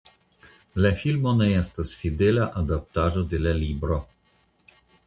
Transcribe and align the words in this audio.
La 0.85 0.91
filmo 1.01 1.33
ne 1.43 1.49
estas 1.59 1.93
fidela 2.01 2.49
adaptaĵo 2.65 3.27
de 3.35 3.45
la 3.47 3.57
libro. 3.63 4.05